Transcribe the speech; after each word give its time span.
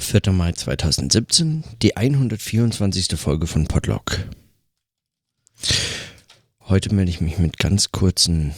4. 0.00 0.32
Mai 0.32 0.52
2017, 0.52 1.62
die 1.82 1.96
124. 1.96 3.18
Folge 3.18 3.46
von 3.46 3.66
Podlog. 3.66 4.18
Heute 6.62 6.94
melde 6.94 7.10
ich 7.10 7.20
mich 7.20 7.38
mit 7.38 7.58
ganz 7.58 7.92
kurzen, 7.92 8.54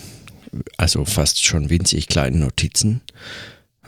also 0.77 1.05
fast 1.05 1.45
schon 1.45 1.69
winzig 1.69 2.07
kleinen 2.07 2.41
Notizen, 2.41 3.03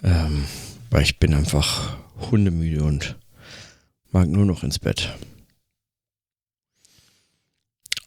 ähm, 0.02 0.44
weil 0.90 1.02
ich 1.02 1.18
bin 1.18 1.32
einfach 1.32 1.96
hundemüde 2.30 2.82
und 2.82 3.16
mag 4.10 4.28
nur 4.28 4.44
noch 4.44 4.64
ins 4.64 4.80
Bett. 4.80 5.16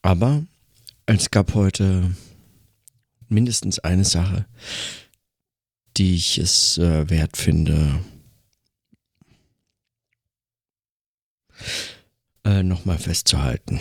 Aber 0.02 0.43
es 1.05 1.32
gab 1.32 1.54
heute 1.54 2.11
mindestens 3.29 3.79
eine 3.79 4.05
Sache, 4.05 4.45
die 5.95 6.16
ich 6.16 6.38
es 6.38 6.77
äh, 6.77 7.09
wert 7.09 7.38
finde, 7.38 8.02
äh, 12.43 12.64
nochmal 12.64 12.97
festzuhalten. 12.97 13.79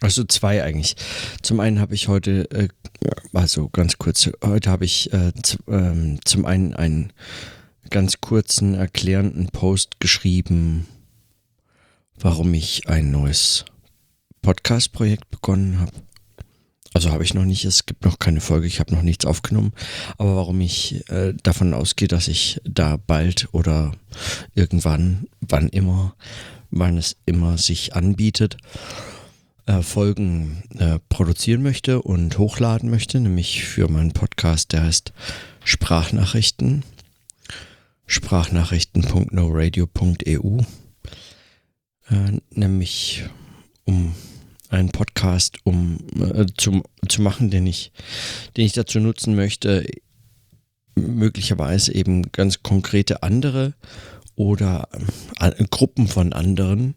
Also 0.00 0.24
zwei 0.24 0.62
eigentlich. 0.62 0.96
Zum 1.42 1.60
einen 1.60 1.78
habe 1.78 1.94
ich 1.94 2.08
heute, 2.08 2.50
äh, 2.50 2.68
also 3.34 3.68
ganz 3.68 3.98
kurz, 3.98 4.30
heute 4.42 4.70
habe 4.70 4.84
ich 4.86 5.12
äh, 5.12 5.32
ähm, 5.68 6.18
zum 6.24 6.46
einen 6.46 6.74
einen 6.74 7.12
ganz 7.90 8.20
kurzen 8.20 8.74
erklärenden 8.74 9.48
Post 9.48 10.00
geschrieben, 10.00 10.86
warum 12.18 12.54
ich 12.54 12.88
ein 12.88 13.10
neues 13.10 13.66
Podcast-Projekt 14.42 15.30
begonnen 15.30 15.80
habe. 15.80 15.92
Also 16.92 17.10
habe 17.10 17.22
ich 17.22 17.34
noch 17.34 17.44
nicht, 17.44 17.64
es 17.64 17.86
gibt 17.86 18.04
noch 18.04 18.18
keine 18.18 18.40
Folge, 18.40 18.66
ich 18.66 18.80
habe 18.80 18.92
noch 18.92 19.02
nichts 19.02 19.24
aufgenommen. 19.24 19.72
Aber 20.18 20.34
warum 20.36 20.60
ich 20.60 21.08
äh, 21.08 21.34
davon 21.42 21.72
ausgehe, 21.72 22.08
dass 22.08 22.26
ich 22.26 22.60
da 22.64 22.96
bald 22.96 23.48
oder 23.52 23.92
irgendwann, 24.54 25.28
wann 25.40 25.68
immer, 25.68 26.16
wann 26.70 26.98
es 26.98 27.16
immer 27.26 27.58
sich 27.58 27.94
anbietet, 27.94 28.56
äh, 29.66 29.82
Folgen 29.82 30.64
äh, 30.78 30.98
produzieren 31.08 31.62
möchte 31.62 32.02
und 32.02 32.38
hochladen 32.38 32.90
möchte, 32.90 33.20
nämlich 33.20 33.64
für 33.64 33.86
meinen 33.88 34.10
Podcast, 34.12 34.72
der 34.72 34.82
heißt 34.82 35.12
Sprachnachrichten. 35.62 36.82
Sprachnachrichten.noradio.eu. 38.06 40.62
Äh, 42.10 42.40
nämlich 42.50 43.24
um 43.84 44.16
einen 44.70 44.90
Podcast 44.90 45.58
um 45.64 45.98
äh, 46.18 46.46
zu, 46.56 46.82
zu 47.08 47.22
machen, 47.22 47.50
den 47.50 47.66
ich, 47.66 47.92
den 48.56 48.64
ich 48.64 48.72
dazu 48.72 49.00
nutzen 49.00 49.34
möchte, 49.34 49.86
möglicherweise 50.94 51.94
eben 51.94 52.30
ganz 52.32 52.62
konkrete 52.62 53.22
andere 53.22 53.74
oder 54.36 54.88
äh, 55.38 55.52
Gruppen 55.70 56.08
von 56.08 56.32
anderen 56.32 56.94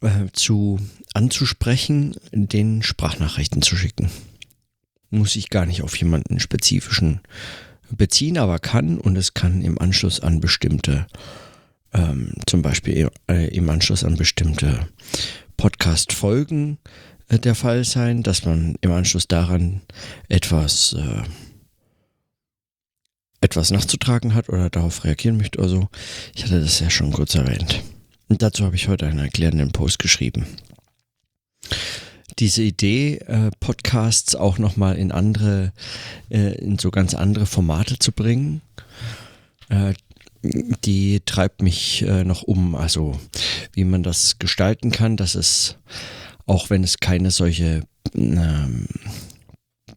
äh, 0.00 0.26
zu 0.32 0.80
anzusprechen, 1.14 2.16
den 2.32 2.82
Sprachnachrichten 2.82 3.62
zu 3.62 3.76
schicken. 3.76 4.10
Muss 5.10 5.36
ich 5.36 5.50
gar 5.50 5.66
nicht 5.66 5.82
auf 5.82 5.96
jemanden 5.96 6.40
spezifischen 6.40 7.20
beziehen, 7.90 8.38
aber 8.38 8.58
kann 8.58 8.98
und 8.98 9.16
es 9.16 9.34
kann 9.34 9.62
im 9.62 9.78
Anschluss 9.78 10.20
an 10.20 10.40
bestimmte, 10.40 11.06
ähm, 11.92 12.32
zum 12.46 12.62
Beispiel 12.62 13.10
äh, 13.30 13.48
im 13.54 13.68
Anschluss 13.70 14.04
an 14.04 14.16
bestimmte 14.16 14.88
Podcast-Folgen 15.58 16.78
äh, 17.28 17.38
der 17.38 17.54
Fall 17.54 17.84
sein, 17.84 18.22
dass 18.22 18.46
man 18.46 18.76
im 18.80 18.92
Anschluss 18.92 19.28
daran 19.28 19.82
etwas, 20.30 20.94
äh, 20.94 21.22
etwas 23.42 23.70
nachzutragen 23.70 24.34
hat 24.34 24.48
oder 24.48 24.70
darauf 24.70 25.04
reagieren 25.04 25.36
möchte 25.36 25.58
oder 25.58 25.68
so. 25.68 25.88
Ich 26.34 26.44
hatte 26.44 26.60
das 26.60 26.80
ja 26.80 26.88
schon 26.88 27.12
kurz 27.12 27.34
erwähnt. 27.34 27.82
Und 28.28 28.40
dazu 28.42 28.64
habe 28.64 28.76
ich 28.76 28.88
heute 28.88 29.06
einen 29.06 29.18
erklärenden 29.18 29.72
Post 29.72 29.98
geschrieben. 29.98 30.46
Diese 32.38 32.62
Idee, 32.62 33.16
äh, 33.26 33.50
Podcasts 33.58 34.36
auch 34.36 34.58
nochmal 34.58 34.96
in 34.96 35.12
andere, 35.12 35.72
äh, 36.30 36.54
in 36.58 36.78
so 36.78 36.90
ganz 36.90 37.14
andere 37.14 37.46
Formate 37.46 37.98
zu 37.98 38.12
bringen, 38.12 38.62
äh, 39.70 39.94
die 40.42 41.20
treibt 41.24 41.62
mich 41.62 42.02
äh, 42.02 42.24
noch 42.24 42.42
um. 42.42 42.74
Also 42.74 43.18
wie 43.72 43.84
man 43.84 44.02
das 44.02 44.38
gestalten 44.38 44.90
kann, 44.90 45.16
dass 45.16 45.34
es, 45.34 45.76
auch 46.46 46.70
wenn 46.70 46.84
es 46.84 46.98
keine 46.98 47.30
solche 47.30 47.82
ähm, 48.14 48.86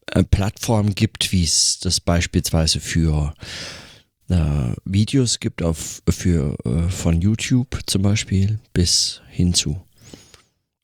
äh, 0.08 0.24
Plattform 0.24 0.96
gibt, 0.96 1.32
wie 1.32 1.44
es 1.44 1.80
das 1.80 2.00
beispielsweise 2.00 2.80
für 2.80 3.34
äh, 4.30 4.74
Videos 4.86 5.40
gibt 5.40 5.62
auf 5.62 6.02
für 6.10 6.58
äh, 6.66 6.90
von 6.90 7.22
YouTube 7.22 7.80
zum 7.86 8.02
Beispiel 8.02 8.60
bis 8.74 9.22
hin 9.30 9.54
zu 9.54 9.82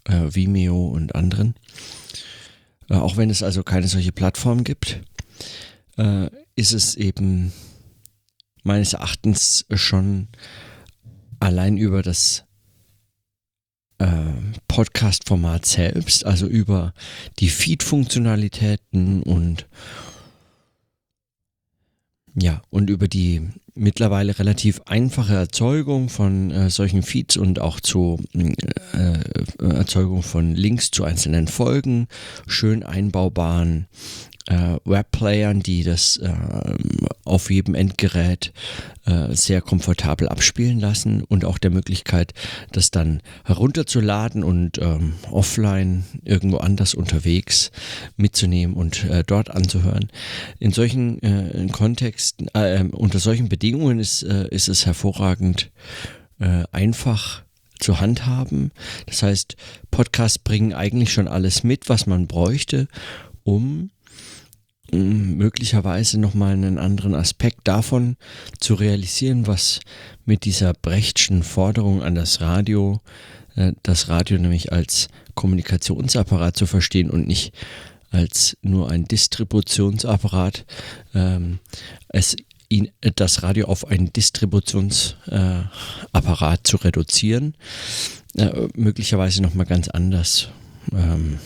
äh, 0.05 0.33
Vimeo 0.33 0.87
und 0.87 1.15
anderen. 1.15 1.55
Äh, 2.89 2.95
auch 2.95 3.17
wenn 3.17 3.29
es 3.29 3.43
also 3.43 3.63
keine 3.63 3.87
solche 3.87 4.11
Plattform 4.11 4.63
gibt, 4.63 5.01
ist 6.55 6.73
es 6.73 6.93
eben 6.93 7.51
meines 8.67 8.93
Erachtens 8.93 9.65
schon 9.73 10.27
allein 11.39 11.77
über 11.77 12.03
das 12.03 12.43
äh, 13.97 14.05
Podcast-Format 14.67 15.65
selbst, 15.65 16.25
also 16.25 16.45
über 16.45 16.93
die 17.39 17.49
Feed-Funktionalitäten 17.49 19.23
und 19.23 19.67
ja, 22.39 22.61
und 22.69 22.91
über 22.91 23.07
die 23.07 23.49
mittlerweile 23.73 24.37
relativ 24.37 24.81
einfache 24.85 25.33
Erzeugung 25.33 26.09
von 26.09 26.51
äh, 26.51 26.69
solchen 26.69 27.01
Feeds 27.01 27.35
und 27.35 27.59
auch 27.59 27.79
zur 27.79 28.19
äh, 28.33 29.17
Erzeugung 29.59 30.21
von 30.21 30.53
Links 30.53 30.91
zu 30.91 31.03
einzelnen 31.03 31.47
Folgen, 31.47 32.07
schön 32.45 32.83
einbaubaren 32.83 33.87
äh, 34.47 34.77
Webplayern, 34.85 35.59
die 35.61 35.83
das 35.83 36.17
äh, 36.17 36.33
auf 37.23 37.51
jedem 37.51 37.75
Endgerät 37.75 38.53
äh, 39.05 39.33
sehr 39.35 39.61
komfortabel 39.61 40.29
abspielen 40.29 40.79
lassen 40.79 41.23
und 41.23 41.45
auch 41.45 41.57
der 41.57 41.71
Möglichkeit, 41.71 42.33
das 42.71 42.91
dann 42.91 43.21
herunterzuladen 43.45 44.43
und 44.43 44.79
ähm, 44.79 45.13
offline 45.29 46.05
irgendwo 46.23 46.57
anders 46.57 46.93
unterwegs 46.93 47.71
mitzunehmen 48.15 48.75
und 48.75 49.03
äh, 49.05 49.23
dort 49.25 49.51
anzuhören. 49.51 50.09
In 50.59 50.71
solchen 50.71 51.21
äh, 51.21 51.67
Kontexten, 51.71 52.47
äh, 52.53 52.83
unter 52.91 53.19
solchen 53.19 53.49
Bedingungen 53.49 53.99
ist, 53.99 54.23
ist 54.23 54.67
es 54.67 54.85
hervorragend 54.85 55.71
einfach 56.71 57.43
zu 57.79 57.99
handhaben. 57.99 58.71
Das 59.07 59.23
heißt, 59.23 59.55
Podcasts 59.89 60.37
bringen 60.37 60.73
eigentlich 60.73 61.11
schon 61.11 61.27
alles 61.27 61.63
mit, 61.63 61.89
was 61.89 62.05
man 62.05 62.27
bräuchte, 62.27 62.87
um 63.43 63.89
möglicherweise 64.91 66.19
nochmal 66.19 66.53
einen 66.53 66.77
anderen 66.77 67.15
Aspekt 67.15 67.67
davon 67.67 68.17
zu 68.59 68.73
realisieren, 68.73 69.47
was 69.47 69.79
mit 70.25 70.45
dieser 70.45 70.73
Brechtschen 70.73 71.43
Forderung 71.43 72.01
an 72.01 72.15
das 72.15 72.41
Radio, 72.41 73.01
äh, 73.55 73.73
das 73.83 74.09
Radio 74.09 74.37
nämlich 74.37 74.71
als 74.71 75.07
Kommunikationsapparat 75.35 76.57
zu 76.57 76.65
verstehen 76.65 77.09
und 77.09 77.27
nicht 77.27 77.53
als 78.11 78.57
nur 78.61 78.89
ein 78.89 79.05
Distributionsapparat, 79.05 80.65
ähm, 81.13 81.59
es 82.09 82.35
ihn, 82.69 82.89
das 83.15 83.43
Radio 83.43 83.67
auf 83.67 83.87
einen 83.87 84.11
Distributionsapparat 84.13 86.59
äh, 86.59 86.63
zu 86.63 86.77
reduzieren, 86.77 87.55
äh, 88.35 88.67
möglicherweise 88.75 89.41
nochmal 89.41 89.65
ganz 89.65 89.89
anders 89.89 90.49
ähm, 90.93 91.39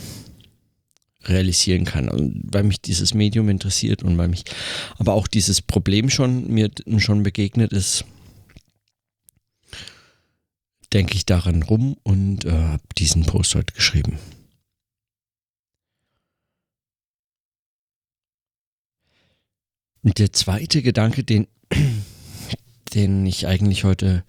realisieren 1.31 1.85
kann. 1.85 2.09
Und 2.09 2.41
weil 2.43 2.63
mich 2.63 2.81
dieses 2.81 3.13
Medium 3.13 3.49
interessiert 3.49 4.03
und 4.03 4.17
weil 4.17 4.27
mich 4.27 4.43
aber 4.97 5.13
auch 5.13 5.27
dieses 5.27 5.61
Problem 5.61 6.09
schon 6.09 6.47
mir 6.47 6.69
schon 6.97 7.23
begegnet 7.23 7.71
ist, 7.71 8.05
denke 10.93 11.15
ich 11.15 11.25
daran 11.25 11.63
rum 11.63 11.97
und 12.03 12.45
äh, 12.45 12.51
habe 12.51 12.83
diesen 12.97 13.25
Post 13.25 13.55
heute 13.55 13.73
geschrieben. 13.73 14.19
Der 20.03 20.33
zweite 20.33 20.81
Gedanke, 20.81 21.23
den, 21.23 21.47
den 22.93 23.25
ich 23.25 23.47
eigentlich 23.47 23.83
heute, 23.83 24.23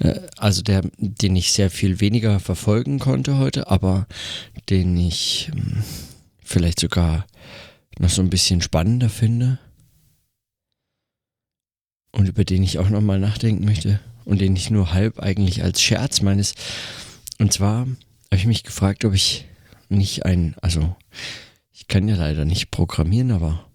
äh, 0.00 0.20
also 0.36 0.62
der, 0.62 0.82
den 0.96 1.36
ich 1.36 1.52
sehr 1.52 1.70
viel 1.70 2.00
weniger 2.00 2.40
verfolgen 2.40 2.98
konnte 2.98 3.36
heute, 3.36 3.68
aber 3.68 4.06
den 4.70 4.96
ich 4.96 5.50
äh, 5.54 5.82
vielleicht 6.48 6.80
sogar 6.80 7.26
noch 7.98 8.08
so 8.08 8.22
ein 8.22 8.30
bisschen 8.30 8.62
spannender 8.62 9.08
finde 9.08 9.58
und 12.12 12.26
über 12.26 12.44
den 12.44 12.62
ich 12.62 12.78
auch 12.78 12.88
nochmal 12.88 13.18
nachdenken 13.18 13.64
möchte 13.64 14.00
und 14.24 14.40
den 14.40 14.56
ich 14.56 14.70
nur 14.70 14.92
halb 14.92 15.18
eigentlich 15.20 15.62
als 15.62 15.82
Scherz 15.82 16.22
meines. 16.22 16.54
Und 17.38 17.52
zwar 17.52 17.80
habe 17.80 18.36
ich 18.36 18.46
mich 18.46 18.64
gefragt, 18.64 19.04
ob 19.04 19.14
ich 19.14 19.46
nicht 19.88 20.24
ein, 20.24 20.54
also 20.62 20.96
ich 21.72 21.86
kann 21.86 22.08
ja 22.08 22.16
leider 22.16 22.44
nicht 22.44 22.70
programmieren, 22.70 23.30
aber 23.30 23.66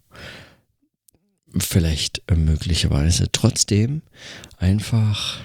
vielleicht 1.57 2.23
äh, 2.27 2.35
möglicherweise 2.35 3.31
trotzdem 3.31 4.01
einfach 4.57 5.39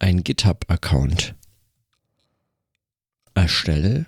einen 0.00 0.22
GitHub-Account 0.22 1.34
erstelle 3.34 4.06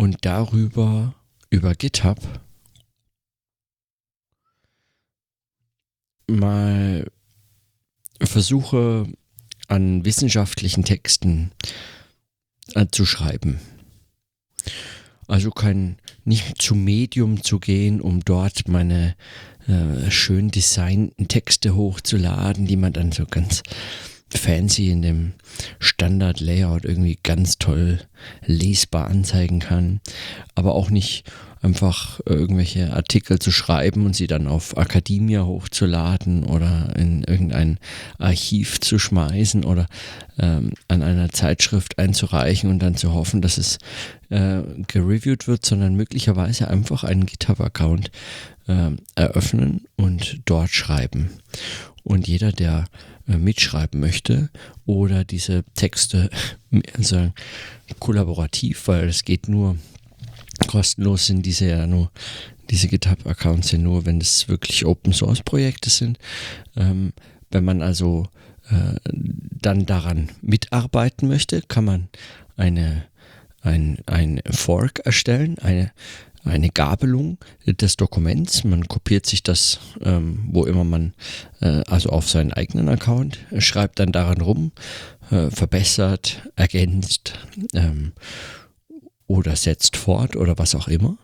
und 0.00 0.24
darüber 0.24 1.14
über 1.50 1.74
GitHub 1.74 2.16
mal 6.26 7.06
versuche 8.22 9.06
an 9.68 10.06
wissenschaftlichen 10.06 10.84
Texten 10.86 11.52
äh, 12.74 12.86
zu 12.90 13.04
schreiben. 13.04 13.60
Also 15.28 15.50
kein 15.50 15.98
nicht 16.24 16.62
zu 16.62 16.74
Medium 16.74 17.42
zu 17.42 17.60
gehen, 17.60 18.00
um 18.00 18.24
dort 18.24 18.68
meine 18.68 19.14
äh, 19.68 20.10
schön 20.10 20.50
designten 20.50 21.28
Texte 21.28 21.74
hochzuladen, 21.74 22.66
die 22.66 22.76
man 22.76 22.94
dann 22.94 23.12
so 23.12 23.26
ganz 23.26 23.62
fancy 24.34 24.90
in 24.90 25.02
dem 25.02 25.32
Standard-Layout 25.78 26.84
irgendwie 26.84 27.18
ganz 27.22 27.58
toll 27.58 28.00
lesbar 28.44 29.08
anzeigen 29.08 29.60
kann, 29.60 30.00
aber 30.54 30.74
auch 30.74 30.90
nicht 30.90 31.24
einfach 31.62 32.20
irgendwelche 32.24 32.92
Artikel 32.94 33.38
zu 33.38 33.50
schreiben 33.50 34.06
und 34.06 34.16
sie 34.16 34.26
dann 34.26 34.46
auf 34.46 34.76
Academia 34.76 35.44
hochzuladen 35.44 36.44
oder 36.44 36.94
in 36.96 37.22
irgendein 37.24 37.78
Archiv 38.18 38.80
zu 38.80 38.98
schmeißen 38.98 39.64
oder 39.64 39.86
ähm, 40.38 40.72
an 40.88 41.02
einer 41.02 41.28
Zeitschrift 41.28 41.98
einzureichen 41.98 42.70
und 42.70 42.78
dann 42.78 42.96
zu 42.96 43.12
hoffen, 43.12 43.42
dass 43.42 43.58
es 43.58 43.78
äh, 44.30 44.62
gereviewt 44.86 45.48
wird, 45.48 45.66
sondern 45.66 45.94
möglicherweise 45.96 46.68
einfach 46.68 47.04
einen 47.04 47.26
GitHub-Account 47.26 48.10
äh, 48.66 48.92
eröffnen 49.14 49.84
und 49.96 50.40
dort 50.46 50.70
schreiben. 50.70 51.30
Und 52.04 52.26
jeder, 52.26 52.52
der 52.52 52.86
äh, 53.19 53.19
mitschreiben 53.38 54.00
möchte 54.00 54.50
oder 54.86 55.24
diese 55.24 55.64
Texte 55.74 56.30
also 56.96 57.32
kollaborativ, 57.98 58.88
weil 58.88 59.08
es 59.08 59.24
geht 59.24 59.48
nur 59.48 59.76
kostenlos 60.66 61.26
sind 61.26 61.46
diese 61.46 61.66
ja 61.66 61.86
nur, 61.86 62.10
diese 62.70 62.88
GitHub-Accounts 62.88 63.72
ja 63.72 63.78
nur, 63.78 64.06
wenn 64.06 64.20
es 64.20 64.48
wirklich 64.48 64.84
Open-Source-Projekte 64.84 65.90
sind. 65.90 66.18
Ähm, 66.76 67.12
wenn 67.50 67.64
man 67.64 67.82
also 67.82 68.28
äh, 68.70 68.96
dann 69.60 69.86
daran 69.86 70.30
mitarbeiten 70.40 71.28
möchte, 71.28 71.62
kann 71.62 71.84
man 71.84 72.08
eine, 72.56 73.04
ein, 73.62 73.98
ein 74.06 74.40
Fork 74.50 75.00
erstellen, 75.00 75.58
eine, 75.58 75.92
eine 76.44 76.70
Gabelung 76.70 77.38
des 77.66 77.96
Dokuments. 77.96 78.64
Man 78.64 78.88
kopiert 78.88 79.26
sich 79.26 79.42
das, 79.42 79.80
ähm, 80.02 80.44
wo 80.50 80.64
immer 80.64 80.84
man, 80.84 81.14
äh, 81.60 81.82
also 81.86 82.10
auf 82.10 82.28
seinen 82.28 82.52
eigenen 82.52 82.88
Account, 82.88 83.38
schreibt 83.58 83.98
dann 83.98 84.12
daran 84.12 84.40
rum, 84.40 84.72
äh, 85.30 85.50
verbessert, 85.50 86.48
ergänzt 86.56 87.34
ähm, 87.74 88.12
oder 89.26 89.54
setzt 89.54 89.96
fort 89.96 90.34
oder 90.34 90.58
was 90.58 90.74
auch 90.74 90.88
immer. 90.88 91.16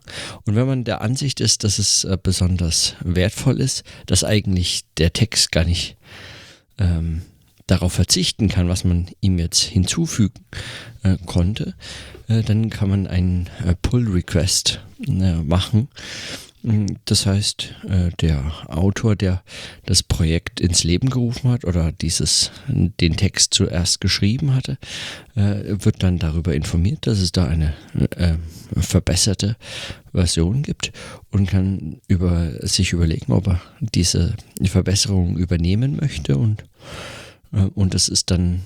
Und 0.44 0.54
wenn 0.54 0.66
man 0.66 0.84
der 0.84 1.00
Ansicht 1.00 1.40
ist, 1.40 1.64
dass 1.64 1.78
es 1.78 2.04
äh, 2.04 2.16
besonders 2.22 2.94
wertvoll 3.00 3.60
ist, 3.60 3.84
dass 4.06 4.22
eigentlich 4.22 4.84
der 4.98 5.12
Text 5.12 5.50
gar 5.50 5.64
nicht 5.64 5.96
ähm, 6.78 7.22
darauf 7.66 7.92
verzichten 7.92 8.48
kann, 8.48 8.68
was 8.68 8.84
man 8.84 9.06
ihm 9.20 9.38
jetzt 9.38 9.62
hinzufügen 9.62 10.44
äh, 11.02 11.16
konnte, 11.26 11.74
äh, 12.28 12.42
dann 12.42 12.70
kann 12.70 12.88
man 12.88 13.06
einen 13.06 13.48
äh, 13.64 13.74
Pull-Request 13.80 14.80
äh, 15.06 15.34
machen. 15.34 15.88
Hm, 16.62 16.98
das 17.06 17.26
heißt, 17.26 17.74
äh, 17.88 18.10
der 18.20 18.52
Autor, 18.68 19.16
der 19.16 19.42
das 19.84 20.04
Projekt 20.04 20.60
ins 20.60 20.84
Leben 20.84 21.10
gerufen 21.10 21.50
hat 21.50 21.64
oder 21.64 21.90
dieses, 21.90 22.52
den 22.68 23.16
Text 23.16 23.52
zuerst 23.52 24.00
geschrieben 24.00 24.54
hatte, 24.54 24.78
äh, 25.34 25.64
wird 25.66 26.04
dann 26.04 26.18
darüber 26.18 26.54
informiert, 26.54 27.06
dass 27.06 27.18
es 27.18 27.32
da 27.32 27.46
eine 27.46 27.74
verbesserte 28.76 29.56
Version 30.12 30.62
gibt 30.62 30.92
und 31.30 31.48
kann 31.48 32.00
über, 32.08 32.66
sich 32.66 32.92
überlegen, 32.92 33.32
ob 33.32 33.46
er 33.46 33.60
diese 33.80 34.34
Verbesserung 34.64 35.36
übernehmen 35.36 35.96
möchte 36.00 36.36
und, 36.36 36.64
und 37.74 37.94
das 37.94 38.08
ist 38.08 38.30
dann 38.30 38.62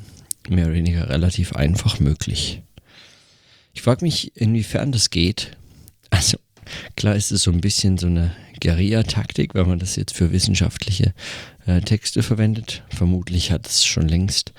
mehr 0.48 0.66
oder 0.66 0.74
weniger 0.74 1.08
relativ 1.08 1.54
einfach 1.54 2.00
möglich. 2.00 2.62
Ich 3.72 3.82
frage 3.82 4.04
mich, 4.04 4.36
inwiefern 4.36 4.92
das 4.92 5.10
geht. 5.10 5.56
Also 6.10 6.38
Klar 6.96 7.16
ist 7.16 7.32
es 7.32 7.42
so 7.42 7.50
ein 7.50 7.60
bisschen 7.60 7.98
so 7.98 8.06
eine 8.06 8.32
Guerilla-Taktik, 8.60 9.54
wenn 9.54 9.68
man 9.68 9.78
das 9.78 9.96
jetzt 9.96 10.14
für 10.14 10.32
wissenschaftliche 10.32 11.14
äh, 11.66 11.80
Texte 11.80 12.22
verwendet. 12.22 12.82
Vermutlich 12.90 13.50
hat 13.52 13.66
es 13.66 13.84
schon 13.84 14.08
längst, 14.08 14.52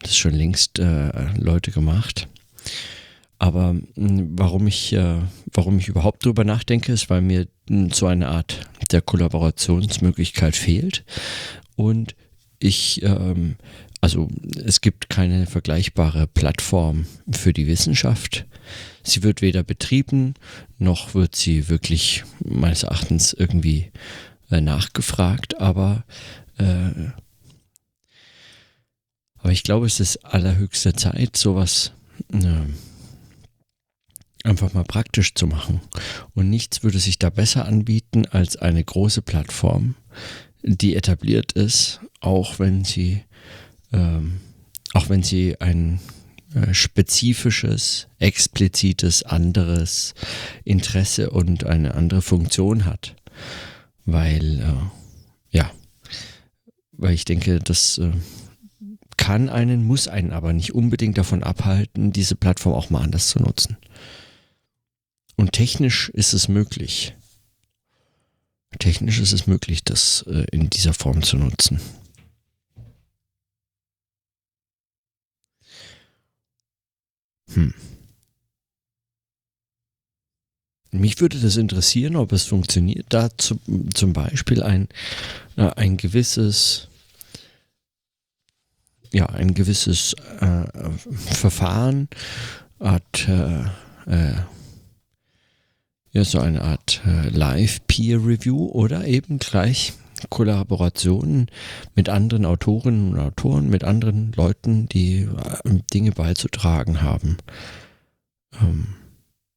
das 0.00 0.16
schon 0.16 0.34
längst 0.34 0.78
äh, 0.78 1.10
Leute 1.36 1.70
gemacht. 1.70 2.28
Aber 3.38 3.72
mh, 3.72 3.82
hm, 3.96 4.38
warum 4.38 4.66
ich, 4.66 4.92
äh, 4.92 5.16
warum 5.52 5.78
ich 5.78 5.88
überhaupt 5.88 6.24
drüber 6.24 6.44
nachdenke, 6.44 6.92
ist, 6.92 7.10
weil 7.10 7.22
mir 7.22 7.48
mh, 7.68 7.76
hm, 7.76 7.90
so 7.90 8.06
eine 8.06 8.28
Art 8.28 8.60
der 8.90 9.02
Kollaborationsmöglichkeit 9.02 10.56
fehlt 10.56 11.04
und 11.76 12.14
ich 12.62 13.02
ähm, 13.02 13.56
also 14.02 14.28
es 14.56 14.80
gibt 14.80 15.08
keine 15.10 15.46
vergleichbare 15.46 16.26
Plattform 16.26 17.06
für 17.30 17.52
die 17.52 17.68
Wissenschaft. 17.68 18.46
Sie 19.04 19.22
wird 19.22 19.42
weder 19.42 19.62
betrieben, 19.62 20.34
noch 20.78 21.14
wird 21.14 21.36
sie 21.36 21.68
wirklich 21.68 22.24
meines 22.44 22.82
Erachtens 22.82 23.32
irgendwie 23.32 23.92
äh, 24.50 24.60
nachgefragt, 24.60 25.60
aber, 25.60 26.04
äh, 26.58 27.10
aber 29.38 29.52
ich 29.52 29.62
glaube, 29.62 29.86
es 29.86 30.00
ist 30.00 30.24
allerhöchste 30.24 30.94
Zeit, 30.94 31.36
sowas 31.36 31.92
äh, 32.32 32.66
einfach 34.42 34.72
mal 34.72 34.84
praktisch 34.84 35.34
zu 35.34 35.46
machen. 35.46 35.80
Und 36.34 36.50
nichts 36.50 36.82
würde 36.82 36.98
sich 36.98 37.20
da 37.20 37.30
besser 37.30 37.66
anbieten 37.66 38.26
als 38.26 38.56
eine 38.56 38.82
große 38.82 39.22
Plattform, 39.22 39.94
die 40.62 40.96
etabliert 40.96 41.52
ist, 41.52 42.00
auch 42.20 42.58
wenn 42.58 42.84
sie 42.84 43.22
ähm, 43.92 44.40
auch 44.94 45.08
wenn 45.08 45.22
sie 45.22 45.60
ein 45.60 46.00
äh, 46.54 46.74
spezifisches, 46.74 48.08
explizites, 48.18 49.22
anderes 49.22 50.14
Interesse 50.64 51.30
und 51.30 51.64
eine 51.64 51.94
andere 51.94 52.22
Funktion 52.22 52.84
hat. 52.84 53.16
Weil, 54.04 54.60
äh, 54.60 55.56
ja, 55.56 55.70
weil 56.92 57.14
ich 57.14 57.24
denke, 57.24 57.58
das 57.58 57.98
äh, 57.98 58.12
kann 59.16 59.48
einen, 59.48 59.84
muss 59.84 60.08
einen 60.08 60.32
aber 60.32 60.52
nicht 60.52 60.74
unbedingt 60.74 61.16
davon 61.16 61.42
abhalten, 61.42 62.12
diese 62.12 62.34
Plattform 62.34 62.74
auch 62.74 62.90
mal 62.90 63.02
anders 63.02 63.28
zu 63.28 63.40
nutzen. 63.40 63.76
Und 65.36 65.52
technisch 65.52 66.10
ist 66.10 66.34
es 66.34 66.48
möglich. 66.48 67.14
Technisch 68.82 69.20
ist 69.20 69.30
es 69.30 69.46
möglich, 69.46 69.84
das 69.84 70.24
äh, 70.26 70.44
in 70.50 70.68
dieser 70.68 70.92
Form 70.92 71.22
zu 71.22 71.36
nutzen. 71.36 71.78
Hm. 77.54 77.72
Mich 80.90 81.20
würde 81.20 81.38
das 81.38 81.56
interessieren, 81.56 82.16
ob 82.16 82.32
es 82.32 82.42
funktioniert, 82.42 83.06
da 83.10 83.30
zu, 83.38 83.60
zum 83.94 84.12
Beispiel 84.12 84.64
ein, 84.64 84.88
äh, 85.54 85.70
ein 85.76 85.96
gewisses, 85.96 86.88
ja, 89.12 89.26
ein 89.26 89.54
gewisses 89.54 90.14
äh, 90.40 90.90
Verfahren, 91.30 92.08
Art, 92.80 93.28
äh, 93.28 93.62
äh 94.06 94.34
ja, 96.12 96.24
so 96.24 96.38
eine 96.38 96.62
Art 96.62 97.00
äh, 97.06 97.28
Live-Peer-Review 97.30 98.66
oder 98.66 99.06
eben 99.06 99.38
gleich 99.38 99.94
Kollaborationen 100.28 101.46
mit 101.94 102.08
anderen 102.08 102.44
Autorinnen 102.44 103.14
und 103.14 103.18
Autoren, 103.18 103.68
mit 103.68 103.82
anderen 103.82 104.32
Leuten, 104.32 104.88
die 104.88 105.22
äh, 105.22 105.80
Dinge 105.92 106.12
beizutragen 106.12 107.02
haben, 107.02 107.38
ähm, 108.60 108.88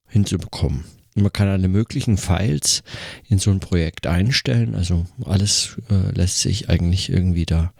hinzubekommen. 0.08 0.86
Man 1.18 1.32
kann 1.32 1.48
alle 1.48 1.70
möglichen 1.70 2.18
Files 2.18 2.84
in 3.30 3.40
so 3.40 3.52
ein 3.52 3.62
Projekt 3.62 4.06
einstellen. 4.06 4.76
Also 4.76 5.06
alles 5.24 5.78
äh, 5.90 6.12
lässt 6.14 6.40
sich 6.40 6.70
eigentlich 6.70 7.10
irgendwie 7.10 7.46
da 7.46 7.74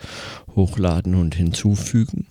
hochladen 0.56 1.16
und 1.16 1.36
hinzufügen. 1.36 2.28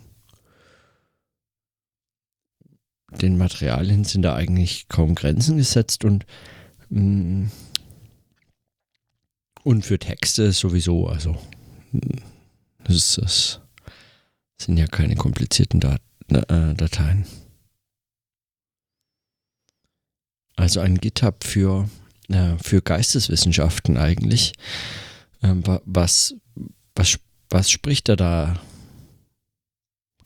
Den 3.21 3.39
Materialien 3.39 4.05
sind 4.05 4.23
da 4.23 4.35
eigentlich 4.35 4.89
kaum 4.89 5.15
Grenzen 5.15 5.57
gesetzt 5.57 6.05
und 6.05 6.27
mm, 6.91 7.47
und 9.63 9.87
für 9.87 9.99
Texte 9.99 10.53
sowieso, 10.53 11.09
also 11.09 11.39
das, 12.85 12.97
ist, 12.97 13.17
das 13.17 13.61
sind 14.67 14.77
ja 14.77 14.87
keine 14.87 15.17
komplizierten 15.17 15.81
Dat 15.81 16.03
äh, 16.29 16.75
Dateien. 16.75 17.27
Also 20.57 20.81
ein 20.81 20.99
GitHub 20.99 21.45
für 21.45 21.89
äh, 22.29 22.57
für 22.59 22.81
Geisteswissenschaften 22.83 23.97
eigentlich. 23.97 24.53
Ähm, 25.43 25.63
was, 25.85 26.35
was, 26.95 27.19
was 27.51 27.71
spricht 27.71 28.09
er 28.09 28.17
da 28.17 28.61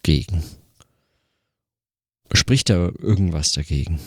gegen? 0.02 0.42
Spricht 2.32 2.68
da 2.70 2.90
irgendwas 2.98 3.52
dagegen? 3.52 4.00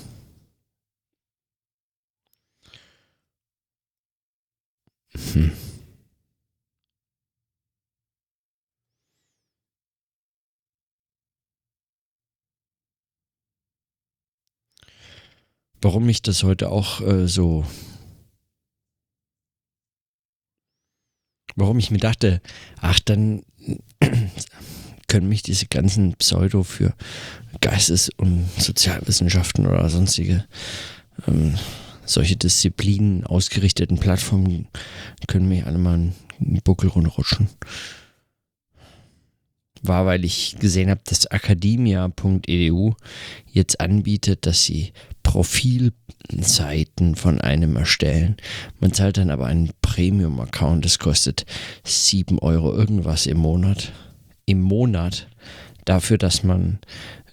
Hm. 5.33 5.51
Warum 15.81 16.07
ich 16.09 16.21
das 16.21 16.43
heute 16.43 16.69
auch 16.69 17.01
äh, 17.01 17.27
so. 17.27 17.65
Warum 21.55 21.79
ich 21.79 21.91
mir 21.91 21.97
dachte, 21.97 22.41
ach, 22.79 22.99
dann 22.99 23.43
können 25.11 25.27
mich 25.27 25.43
diese 25.43 25.65
ganzen 25.65 26.13
Pseudo 26.13 26.63
für 26.63 26.93
Geistes- 27.59 28.09
und 28.15 28.47
Sozialwissenschaften 28.57 29.67
oder 29.67 29.89
sonstige 29.89 30.45
ähm, 31.27 31.55
solche 32.05 32.37
Disziplinen 32.37 33.25
ausgerichteten 33.25 33.97
Plattformen 33.97 34.69
können 35.27 35.49
mich 35.49 35.65
alle 35.65 35.77
mal 35.77 35.95
einen 35.95 36.15
Buckel 36.63 36.89
rundrutschen. 36.89 37.49
War, 39.81 40.05
weil 40.05 40.23
ich 40.23 40.55
gesehen 40.59 40.89
habe, 40.89 41.01
dass 41.05 41.25
academia.edu 41.25 42.95
jetzt 43.51 43.81
anbietet, 43.81 44.45
dass 44.45 44.63
sie 44.63 44.93
Profilseiten 45.23 47.15
von 47.15 47.41
einem 47.41 47.75
erstellen. 47.75 48.37
Man 48.79 48.93
zahlt 48.93 49.17
dann 49.17 49.29
aber 49.29 49.47
einen 49.47 49.71
Premium-Account, 49.81 50.85
das 50.85 50.99
kostet 50.99 51.45
7 51.83 52.39
Euro 52.39 52.73
irgendwas 52.73 53.25
im 53.25 53.39
Monat 53.39 53.91
im 54.51 54.61
Monat 54.61 55.27
dafür, 55.85 56.17
dass 56.17 56.43
man 56.43 56.79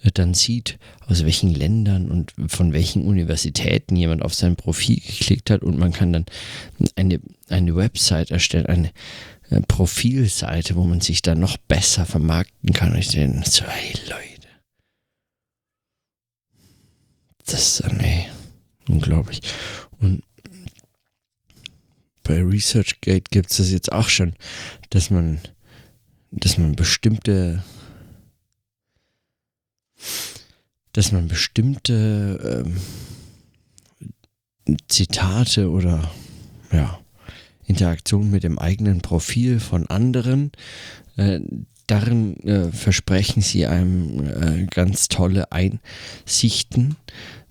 äh, 0.03 0.11
dann 0.11 0.33
sieht, 0.33 0.79
aus 1.07 1.23
welchen 1.23 1.53
Ländern 1.53 2.09
und 2.09 2.33
von 2.47 2.73
welchen 2.73 3.03
Universitäten 3.03 3.95
jemand 3.95 4.21
auf 4.21 4.33
sein 4.33 4.55
Profil 4.55 4.95
geklickt 4.95 5.49
hat 5.49 5.61
und 5.61 5.77
man 5.77 5.91
kann 5.91 6.13
dann 6.13 6.25
eine, 6.95 7.19
eine 7.49 7.75
Website 7.75 8.31
erstellen, 8.31 8.65
eine, 8.67 8.91
eine 9.49 9.59
äh, 9.61 9.63
Profilseite, 9.67 10.75
wo 10.75 10.83
man 10.83 11.01
sich 11.01 11.21
dann 11.21 11.39
noch 11.39 11.57
besser 11.57 12.05
vermarkten 12.05 12.73
kann. 12.73 12.91
Und 12.93 12.99
ich 12.99 13.09
denke 13.09 13.49
so, 13.49 13.65
hey 13.65 13.93
Leute, 14.07 14.47
das 17.45 17.79
ist 17.79 17.81
ey, 17.81 18.27
unglaublich. 18.87 19.41
Und 19.99 20.23
bei 22.23 22.43
ResearchGate 22.43 23.31
gibt 23.31 23.49
es 23.49 23.57
das 23.57 23.71
jetzt 23.71 23.91
auch 23.91 24.07
schon, 24.07 24.35
dass 24.91 25.09
man 25.09 25.39
dass 26.31 26.57
man 26.57 26.75
bestimmte, 26.75 27.63
dass 30.93 31.11
man 31.11 31.27
bestimmte 31.27 32.65
ähm, 32.65 32.77
Zitate 34.87 35.69
oder 35.69 36.11
ja, 36.71 36.99
Interaktion 37.65 38.29
mit 38.29 38.43
dem 38.43 38.59
eigenen 38.59 39.01
Profil 39.01 39.59
von 39.59 39.87
anderen, 39.87 40.51
äh, 41.17 41.39
darin 41.87 42.37
äh, 42.43 42.71
versprechen 42.71 43.41
sie 43.41 43.65
einem 43.65 44.27
äh, 44.27 44.65
ganz 44.67 45.07
tolle 45.07 45.51
Einsichten. 45.51 46.95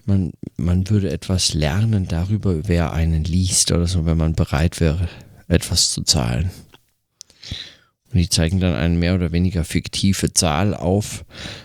Man, 0.06 0.32
man 0.56 0.88
würde 0.88 1.10
etwas 1.10 1.54
lernen 1.54 2.06
darüber, 2.08 2.68
wer 2.68 2.92
einen 2.92 3.24
liest 3.24 3.72
oder 3.72 3.86
so, 3.86 4.06
wenn 4.06 4.16
man 4.16 4.34
bereit 4.34 4.80
wäre, 4.80 5.08
etwas 5.48 5.90
zu 5.90 6.02
zahlen. 6.02 6.50
Und 8.12 8.18
die 8.18 8.28
zeigen 8.28 8.60
dann 8.60 8.74
eine 8.74 8.96
mehr 8.96 9.14
oder 9.14 9.32
weniger 9.32 9.64
fiktive 9.64 10.32
Zahl 10.32 10.74
auf, 10.74 11.24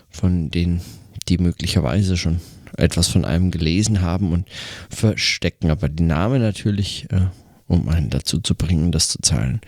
von 0.10 0.50
denen 0.50 0.82
die 1.30 1.38
möglicherweise 1.38 2.18
schon 2.18 2.42
etwas 2.78 3.08
von 3.08 3.24
einem 3.24 3.52
gelesen 3.52 4.02
haben 4.02 4.32
und 4.32 4.48
verstecken 4.90 5.70
aber 5.70 5.90
die 5.90 6.04
Namen 6.04 6.42
natürlich, 6.42 7.08
äh, 7.12 7.28
um 7.68 7.88
einen 7.88 8.10
dazu 8.10 8.40
zu 8.40 8.56
bringen, 8.56 8.92
das 8.92 9.10
zu 9.10 9.20
zahlen. 9.22 9.62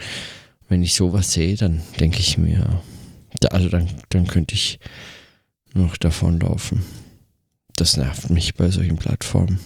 Wenn 0.67 0.84
ich 0.84 0.96
sowas 0.96 1.32
sehe, 1.32 1.55
dann 1.55 1.82
denke 2.00 2.20
ich 2.20 2.38
mir, 2.38 2.82
also 3.51 3.70
dann, 3.70 3.88
dann 4.10 4.27
könnte 4.27 4.55
ich 4.55 4.79
noch 5.74 5.98
davonlaufen. 5.98 6.84
Das 7.75 7.98
nervt 7.98 8.29
mich 8.29 8.55
bei 8.55 8.70
solchen 8.70 8.98
Plattformen. 8.98 9.60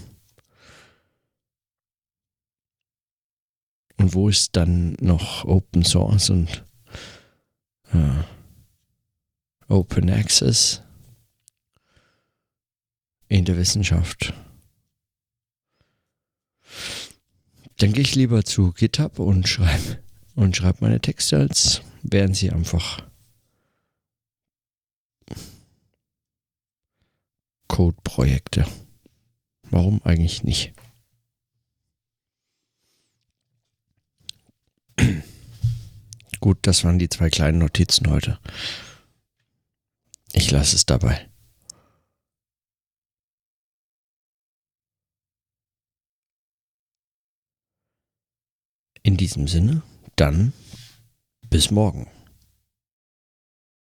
Und 3.97 4.13
wo 4.13 4.29
ist 4.29 4.55
dann 4.55 4.95
noch 4.99 5.45
Open 5.45 5.83
Source 5.83 6.29
und 6.29 6.65
Uh, 7.93 8.23
Open 9.67 10.09
Access 10.09 10.81
in 13.27 13.45
der 13.45 13.57
Wissenschaft. 13.57 14.33
Dann 17.77 17.93
gehe 17.93 18.01
ich 18.01 18.15
lieber 18.15 18.43
zu 18.43 18.71
GitHub 18.73 19.19
und 19.19 19.47
schreibe 19.47 19.99
und 20.35 20.55
schreibe 20.55 20.79
meine 20.81 20.99
Texte, 20.99 21.37
als 21.37 21.81
wären 22.01 22.33
sie 22.33 22.51
einfach 22.51 23.01
Code-Projekte. 27.67 28.65
Warum 29.69 30.01
eigentlich 30.03 30.43
nicht? 30.43 30.73
Gut, 36.39 36.59
das 36.61 36.83
waren 36.83 36.99
die 36.99 37.09
zwei 37.09 37.29
kleinen 37.29 37.59
Notizen 37.59 38.09
heute. 38.09 38.39
Ich 40.31 40.51
lasse 40.51 40.75
es 40.75 40.85
dabei. 40.85 41.29
In 49.01 49.17
diesem 49.17 49.47
Sinne, 49.47 49.81
dann 50.15 50.53
bis 51.49 51.71
morgen. 51.71 52.09